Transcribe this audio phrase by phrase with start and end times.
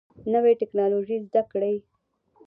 [0.33, 1.75] نوي ټکنالوژي زده کړئ